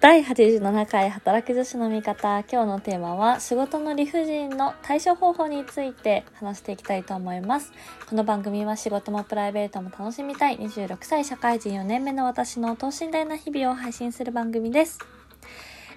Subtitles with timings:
[0.00, 2.38] 第87回働く女子の味方。
[2.48, 7.72] 今日のテーマは仕事の理不尽の対処方法について話していきたいと思います。
[8.08, 10.58] この番組は仕事もプライベートも楽しみたい。
[10.58, 15.00] 26歳社会人4年目の私の等身大な日々を配信する番組です。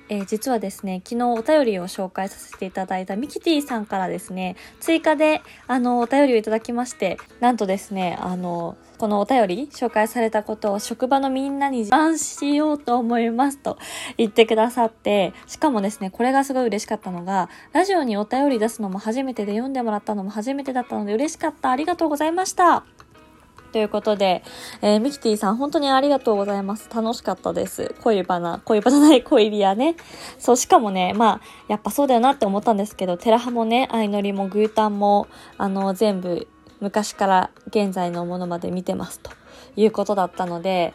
[0.09, 13.79] えー、実はですね、昨日お便りを紹介させていただいたミキティさんからですね、追加で、あの、お便りをいただきまして、なんとですね、あの、このお便り紹介されたことを職場のみんなに自慢しようと思いますと
[14.17, 21.71] 言ってくださって、しかもですね、これがすごい嬉しかったのが、ラジオにお便り出すのも初めてで読んでもらったのも初めてだったので嬉しかった。
[21.71, 22.85] ありがとうございました。
[23.71, 24.43] ということで、
[24.81, 26.89] えー、ミキティさん本当にありがとうございます。
[26.93, 27.95] 楽しかったです。
[28.01, 29.95] 恋バナ、恋バナない恋ビアね。
[30.37, 36.47] そう、しかもね、まあ、やっぱそうだよなって思ったんですけど、テラハもね、相乗りもグータンも、あの、全部
[36.81, 39.31] 昔から現在のものまで見てますと
[39.75, 40.93] いうことだったので、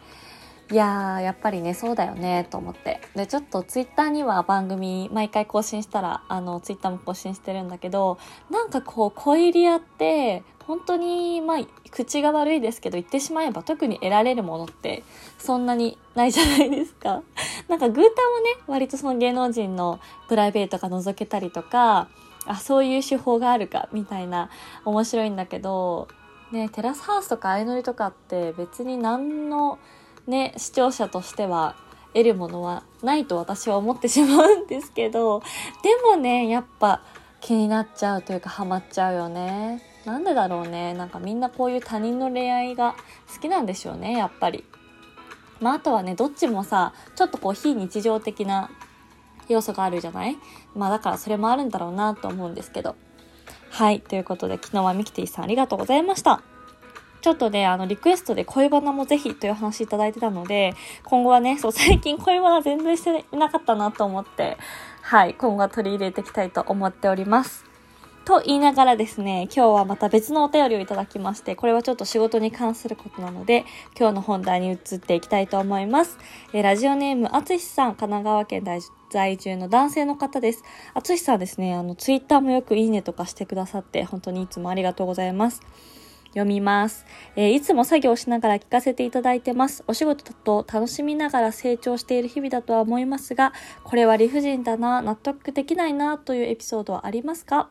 [0.69, 2.99] いやー、やっぱりね、そうだよね、と思って。
[3.15, 8.17] で、ちょっとツイッターには番組、毎回更新したら、あの、ツイッターも更新してるんだけど、
[8.49, 11.57] なんかこう、恋リアって、本当に、まあ、
[11.89, 15.03] 口が悪いですけど、言ってしまえば特に得られるものって、
[15.37, 17.21] そんなにないじゃないですか。
[17.69, 22.09] なんか、グータンもね、割とその芸能人のプライベートが覗けたりとか、
[22.45, 24.49] あ、そういう手法があるか、みたいな、
[24.83, 26.09] 面白いんだけど、
[26.51, 29.79] ね、テラスハウスとか相乗りとかって別に何の、
[30.27, 31.75] ね、視聴者としては
[32.13, 35.41] 得るものはないと私は思ってしまうんですけど、
[35.83, 37.01] でもね、やっぱ
[37.39, 39.81] 気になっちゃうというかハマっちゃうよね。
[40.05, 40.93] なんでだろうね。
[40.93, 42.95] なんかみんなこういう他人の恋愛が
[43.33, 44.63] 好きなんでしょうね、やっぱり。
[45.59, 48.69] まああとはね、どっちもさ、ちょっとこう非日常的な
[49.47, 50.37] 要素があるじゃない？
[50.75, 52.95] まあだからそれもあるんだろうなと思うんですけど。
[53.69, 54.01] はい。
[54.01, 56.41] ということで昨日はミキティさんありがとうございました。
[57.27, 64.55] ちょっとね、あの、リクエストで恋バナもぜひという話いただいてたので、今後はね、そう、最近恋バナ全然していなかったなと思って、
[65.01, 67.65] はい、今後は取り入れていきたいと思っております。
[68.23, 73.65] と言いながらですね、今日はまた別のお便りをいただきまして、これはちょっと仕事に関することなので、
[73.99, 76.17] 今日の本題に移っていきたいと思います。
[76.53, 78.63] えー、ラジオネーム、あつしさん、神奈川県
[79.09, 80.63] 在住の男性の方です。
[80.93, 85.61] あつしさんですね、あの、ツイッターもよくいいねとかしてくださって、本当にいつもありがとうございます。
[86.37, 87.05] 読みます、
[87.35, 89.83] えー、いつも作業しながら聞かせていただいてます。
[89.87, 93.53] お仕事と楽しみながら成長している日々だとは思いますが、
[93.83, 97.69] これは理不尽だな、納得できないなというエピソードはありますか？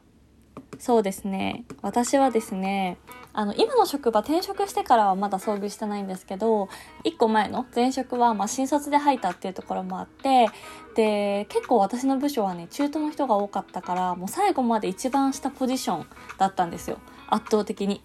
[0.79, 1.65] そうですね。
[1.81, 2.99] 私はですね、
[3.37, 6.71] あの、今の職場転職してからはまだ遭遇してないんですけど、
[7.05, 10.49] 一個前の前職は、まあ、新卒で入ったっていうところもあって、
[10.95, 16.07] で、結構私の部署はね、中途の人が多かったから、もう最後まで一番下ポジション
[16.39, 16.97] だったんですよ。
[17.29, 18.01] 圧倒的に。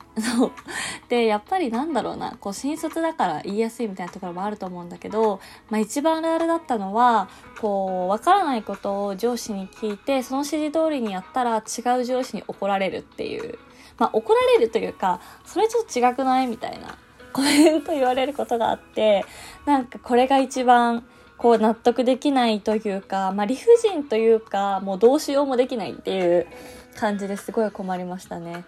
[1.08, 5.40] で、やっぱりなんだろうな、こう、新卒だから言いやすいみたいなところもあると思うんだけど、
[5.70, 7.30] まあ一番あるあるだったのは、
[7.62, 13.58] こう、わからないことを上司に聞いて、その指示通りにやったら違う上司に怒られるっていう。
[13.98, 16.48] まあ怒られるというか、それちょっと違くない？
[16.48, 16.98] みたいな
[17.34, 19.26] コメント言われることがあって、
[19.66, 21.04] なんかこれが一番、
[21.38, 26.48] こう納得できないというか、まあ理不尽というか、もうどうしようもできないっていう
[26.96, 28.64] 感じですごい困りましたね。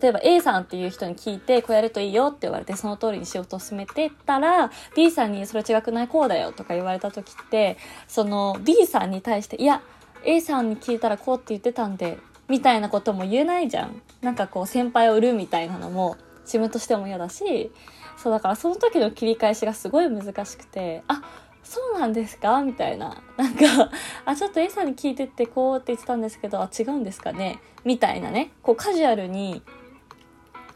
[0.00, 6.08] 例えば A さんっていう人に聞いて、こうやるといいよって言われて、その通りに仕事を進めてったら、B さんにそれ違くない？
[6.08, 7.78] こうだよとか言われた時って、
[8.08, 9.82] その B さんに対して、いや、
[10.24, 12.18] A さんに聞いたらこうって言ってたんで、
[12.48, 14.02] みたいなことも言えないじゃん。
[14.20, 17.70] なんかこう先輩を売るみたいなのも、自分としても嫌だし、
[18.16, 21.22] そうだからその時の切り返しがすごい難しくて、あ、
[21.62, 22.62] そうなんですか？
[22.62, 23.22] みたいな。
[23.38, 23.90] なんか、
[24.26, 27.58] あ、ちょっと A さんに聞いてってこうって言ってたんですけど、あ、違うんですかね？
[27.84, 28.50] みたいなね。
[28.62, 29.62] こうカジュアルに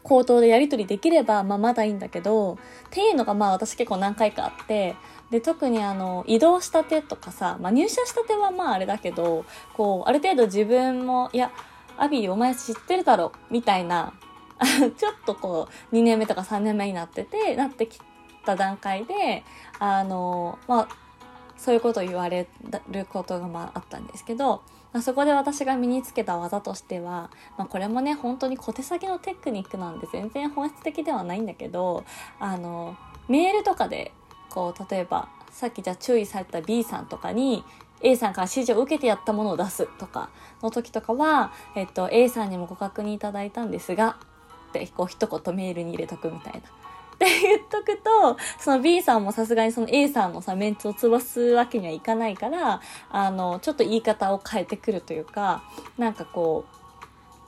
[0.01, 2.57] 口頭でやり取りできれば、まあまだいいんだけど、っ
[2.89, 4.95] ていうのがまあ私結構何回かあって、
[5.31, 11.51] で、特にあの、移動したてとかさ、まあ入社したてはまああれだけど、こう、ある程度自分も、いや、
[11.97, 14.13] アビーお前知ってるだろ、みたいな、
[14.97, 17.99] ちょっとこう、2年目とか3年目になってて、なってき
[18.45, 19.43] た段階で、
[19.79, 20.87] あの、まあ、
[21.59, 22.47] そういうことを言われ
[22.89, 24.63] ることがまああったんですけど、
[24.93, 32.05] まあ、そこで私が身につけた技としては、まあ、これもね本当に小手先のテクニックなんで全然本質的ではないんだけど
[32.39, 32.95] あの
[33.27, 34.13] メールとかで
[34.49, 37.63] こう例えばさっきじゃ注意された B さんとかに
[38.01, 40.29] A さんから指示を受けてやったものを出すとか
[40.61, 44.17] の時とかは、えっと、A さんにもご確認いただいたんですが
[44.69, 46.59] ってこう一言メールに入れとくみたいな。
[46.59, 46.61] っ
[47.19, 52.79] て言っとくと、その B さんもさすがにその A さんのさ、メンツを潰すわけにはいかないから、
[53.09, 55.61] あの、ちょっと言い方を変えてくるというか、
[55.97, 56.63] なんかこ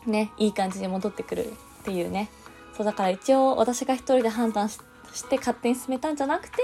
[0.05, 2.29] う、ね、いい感じに戻ってくるっていうね。
[2.75, 4.79] そうだから一応私が一人で判断し
[5.13, 6.57] して勝手に進めたんじゃなくて、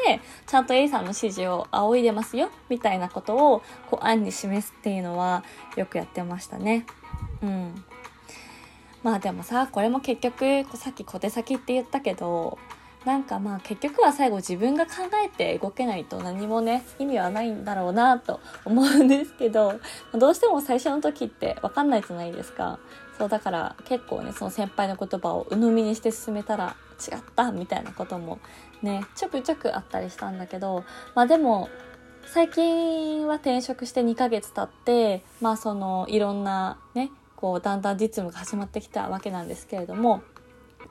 [0.46, 5.44] ちゃんと A さんの指示を仰いでますよ、みたいなことを、こう、案に示すっていうのは、
[5.76, 6.86] よくやってましたね。
[7.42, 7.84] うん。
[9.04, 12.58] まあでもさ、これも結局、さっき小手先って言ったけど、
[13.06, 14.92] なんかまあ結局は最後自分が考
[15.24, 19.80] えて動けないと何もね意味はないんだろうなと思うんですけど
[20.14, 22.80] どうしても最初の時って分かんないじゃないですか。
[23.18, 28.38] そうだから結構ねその先輩の言葉を鵜呑みにして進めたら違ったみたいなことも
[28.84, 30.84] ねちょくちょくあったりしたんだけど
[31.16, 31.68] まあでも
[32.28, 40.22] 最近は転職して2ヶ月経ってまあそのいろんなねこうだんだん実務が始まってきたわけなんですけれども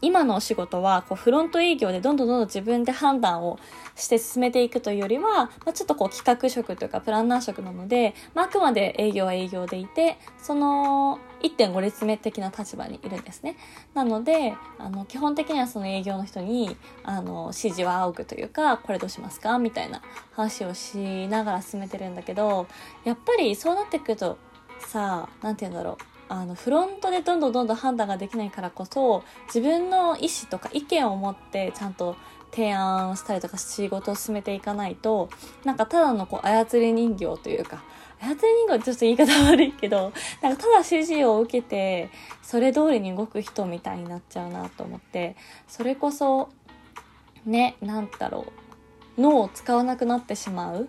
[0.03, 3.59] 今のお仕事はこうフロント営業でどんどんどんどん自分で判断を
[3.95, 13.57] して進めていくというよりは、まあ、ちょっとこう企画職というかプランナー職なので、まあ、あくまで営業は営業でいてその1.5列目的な立場にいるんですね。
[13.95, 19.59] なのであの基本的にはその営業の人にあの指示は仰ぐというかこれどうしますか？
[19.59, 20.03] みたいな
[20.33, 22.67] 話をしながら進めてるんだけど
[23.05, 24.39] やっぱりそうなってくると
[24.79, 32.17] さあ何て言うんだろうあのフロントでどんどんどんどん判断ができないからこそ自分の意思とか意見を持ってちゃんと
[32.50, 35.28] 提案したりとか仕事を進めていかないと
[35.64, 37.82] なんかただのこう操り人形というか
[38.20, 40.12] 操り人形ってちょっと言い方悪いけど
[40.43, 42.11] なんかただ指示を受けて
[42.43, 45.37] それ通りに動く人みたいになっちゃうなと思って
[45.69, 46.49] それこそ
[47.44, 48.46] ねなんだろ
[49.19, 50.88] う脳を使わなくなってしまう。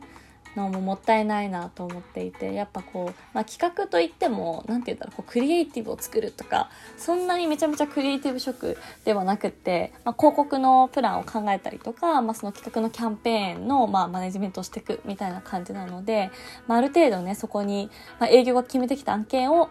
[0.57, 16.31] のももったいないなと思っていてやっぱこう、まあ、企画といっても何て言うんだろうこうクリエイティブを作るとかそんなにめちゃめちゃクリエイティブ職ではなくって、まあ、広告のプランを考えたりとか、まあ、その企画のキャンペーンの、まあ、マネジメントをしていくみたいな感じなので、
[16.67, 17.89] まあ、ある程度ねそこに、
[18.19, 19.69] まあ、営業が決めてきた案件を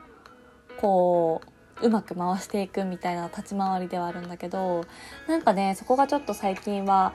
[0.81, 4.87] こううまく回していくみたいな立ち回りではあるんだけど
[5.29, 7.13] なんかねそこがちょっと最近は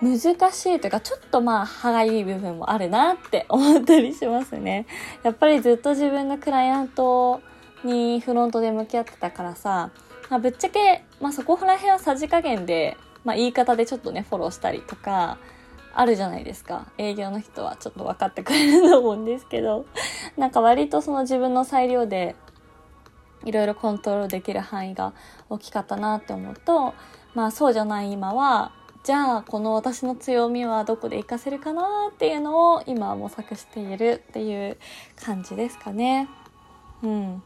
[0.00, 0.18] 難
[0.52, 4.86] しいというか、ちょっとまあ歯がゆい部分もあるなって思ったりしますね。
[5.24, 7.40] やっぱりずっと自分のクライアント
[7.84, 9.90] にフロントで向き合ってたからさ、
[10.30, 15.38] まあ、ぶっちゃけ、まあそこら辺はさじ加減で、まあ言い方でちょっとね、フォローしたりとか、
[15.94, 16.86] あるじゃないですか。
[16.96, 19.84] 営業の人はちょっと分かってくれると思うんですけど、
[20.38, 22.36] なんか割とその自分の裁量で
[23.44, 25.12] いろいろコントロールできる範囲が
[25.50, 26.94] 大きかったなって思うと、
[27.34, 28.70] まあそうじゃない今は、
[29.08, 34.76] じゃあこの私の強みはどこで活かせるかなっていうのを今模索しているっていう
[35.16, 36.28] 感じですかね。
[37.02, 37.42] うん。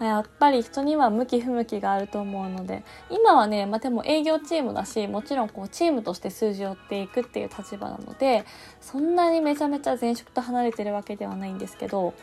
[0.00, 2.82] やっぱり人には向き不向きがあると思うので。
[3.10, 8.46] 今はね、まあ、でも営業チームだしもちろんこうチームとして数字を追っていくっていう立場なので
[8.80, 12.14] そんなにめちゃめちゃ前職と離れてるわけではないんですけど。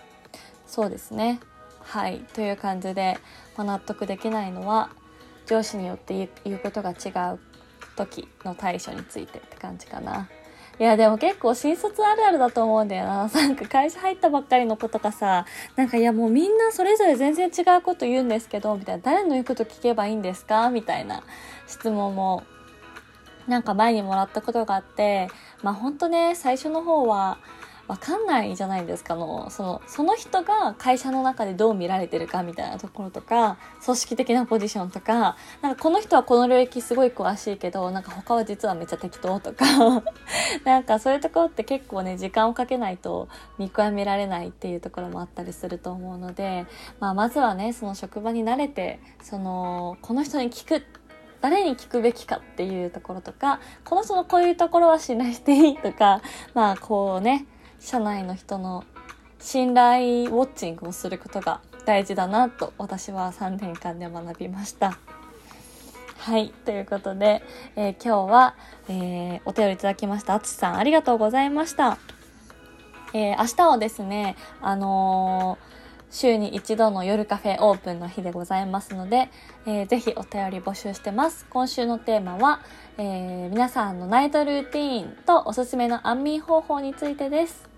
[0.65, 1.39] そうですね。
[1.81, 2.21] はい。
[2.33, 3.19] という感じで、
[3.55, 4.89] まあ、納得できないのは
[5.45, 7.48] 上司によって言うことが違う。
[8.05, 10.29] 時の対処についてって感じかな。
[10.79, 13.27] いや、でも結構新卒あるあるだと思うんだよな。
[13.35, 20.69] なんか会社入ったばっかりの子とかさ、なんかいやもうみんなそれぞれ全然違うこと言うんですけど、みたいな、誰の言うこと聞けばいいんですか？
[20.69, 21.23] みたいな
[21.67, 22.43] 質問も、
[23.47, 25.27] なんか前にもらったことがあって、
[25.61, 27.39] まあほんとね、最初の方は、
[27.89, 35.35] わかんないじゃないですかのそのその人が会社の中でどう見られてるかみたいなところとか組織的なポジションとか。
[35.61, 39.65] なんかこの人はこの領域すごい詳しいけどなんか他は実はめっちゃ適当とか。
[40.63, 46.67] なんかそういうところって結構ね時間をかけないと見極められないっていうところもあったりすると思うので、
[46.99, 50.85] まあ、まずはねその職場に慣れてそのこの人に聞く
[51.41, 56.21] 誰に聞くべきかっていうところとかこの人のこういうところは信頼していいとか
[56.53, 57.47] まあこうね
[57.79, 58.83] 社内の人の
[59.39, 64.97] 信頼ウォッチングをすることが大事だなと私は3年間で学びました。
[66.17, 66.49] はい。
[66.49, 67.41] ということで、
[67.77, 68.55] えー、今日は、
[68.89, 70.35] えー、お便りいただきました。
[70.35, 71.97] あつしさん、ありがとうございました。
[73.13, 75.57] えー、明日はですね、あの
[76.11, 79.29] 週に一度の夜カフェオープンの日でございますので、
[79.65, 81.45] えー、ぜひお便り募集してます。
[81.49, 82.61] 今週のテーマは、
[82.97, 87.69] えー、皆さんのナイトルーティーンとおすすめの安眠方法についてです。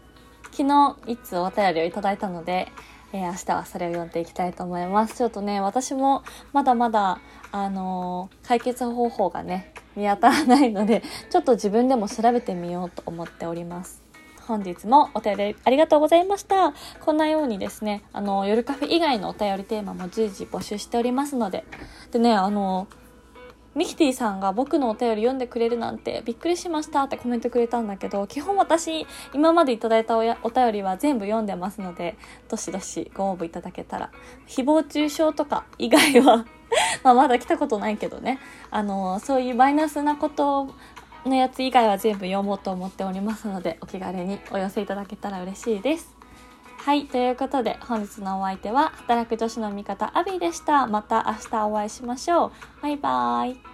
[0.51, 2.71] 昨日いつお便りをいただいたので、
[3.13, 5.17] えー、明日はそれを読んでいきたいと思います。
[5.17, 6.23] ちょっとね、私も
[6.53, 7.19] まだまだ、
[7.51, 14.00] あのー、解決方法がね、見当たらないので、ちょっと自分でも調べてみようと思っております。
[14.51, 16.73] 本日もお便りありがとうございました。
[16.99, 21.63] こんなようにですね、あの、夜カフェ以外のお便りテーマも随時募集しておりますので、
[22.11, 22.89] でね、あの、
[23.75, 32.17] ミキティさんが僕のお便り読んでくれるなんてびっくりしましたってコメントくれたんだけど、基本私、今までいただいたおお便りは全部読んでますので、
[32.49, 34.11] どしどしご応募いただけたら。
[34.49, 36.45] 誹謗中傷とか以外は
[37.03, 38.39] まあまだ来たことないけどね
[38.69, 40.73] あのそういうマイナスなこと
[41.29, 46.15] のやつ以外は全部読もうと思っておりますのでお気軽にお寄せいただけたら嬉しいです。
[46.77, 50.87] はいということで本日のお相手は働く女子の味方アビーでした。
[50.87, 52.51] また明日お会いしましょう。
[52.81, 53.70] バイバーイ。